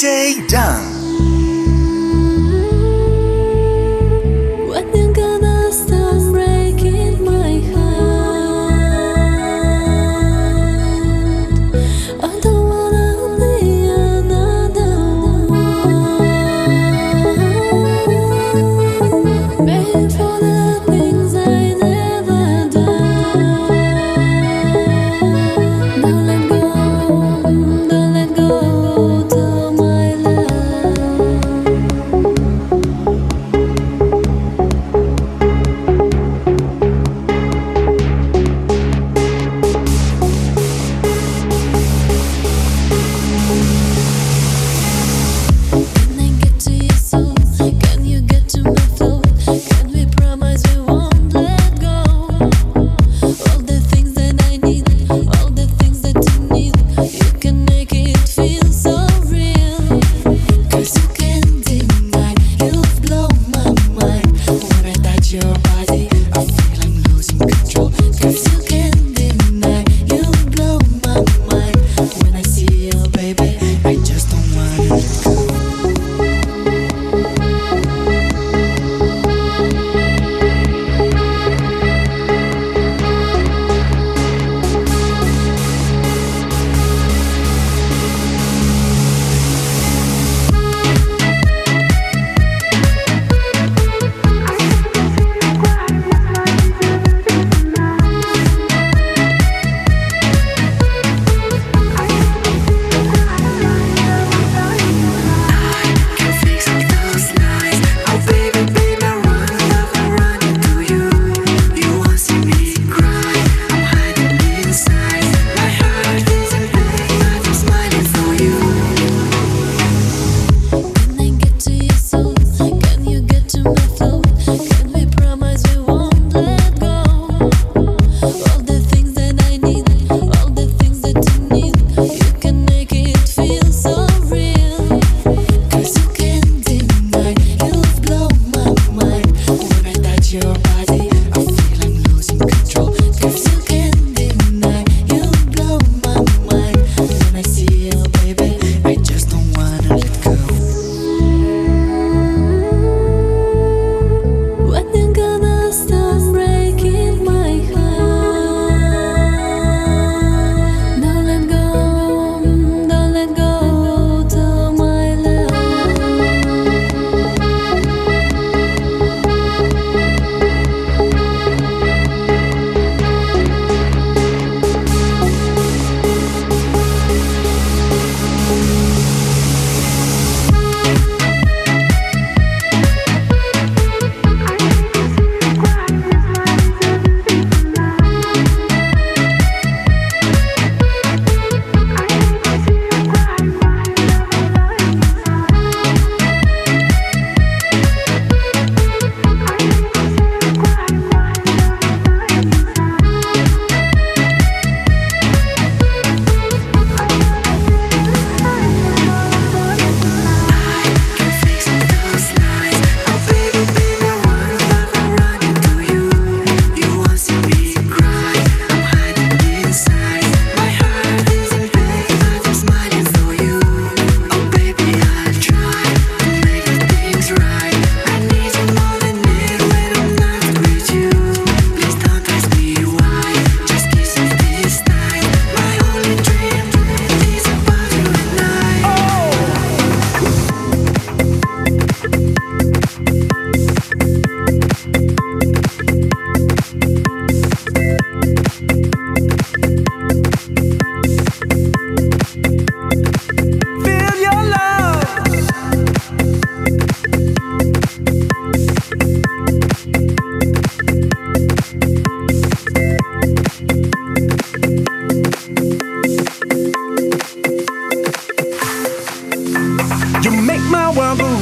DJ 0.00 0.48
down. 0.48 0.99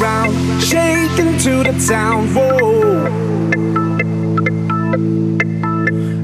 around, 0.00 0.32
shaking 0.60 1.38
to 1.38 1.62
the 1.62 1.74
town. 1.86 2.28
Whoa. 2.34 3.06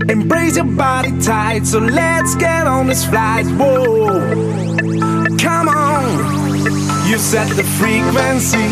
Embrace 0.09 0.57
your 0.57 0.65
body 0.65 1.13
tight, 1.21 1.67
so 1.67 1.79
let's 1.79 2.35
get 2.37 2.67
on 2.67 2.87
this 2.87 3.05
flight. 3.05 3.47
Whoa. 3.47 4.21
Come 5.39 5.69
on. 5.69 6.05
You 7.09 7.19
set 7.19 7.49
the 7.57 7.65
frequency 7.79 8.69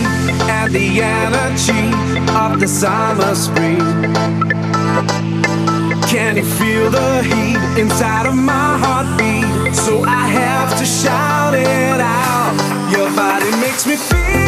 and 0.57 0.73
the 0.73 1.03
energy 1.03 1.87
of 2.35 2.61
the 2.61 2.69
summer 2.69 3.35
spring. 3.35 3.79
Can 6.09 6.37
you 6.37 6.45
feel 6.45 6.91
the 6.91 7.23
heat 7.23 7.81
inside 7.81 8.27
of 8.27 8.35
my 8.35 8.79
heartbeat? 8.79 9.75
So 9.75 10.05
I 10.05 10.27
have 10.27 10.79
to 10.79 10.85
shout 10.85 11.55
it 11.55 12.01
out. 12.01 12.91
Your 12.93 13.11
body 13.17 13.51
makes 13.61 13.87
me 13.87 13.97
feel. 13.97 14.42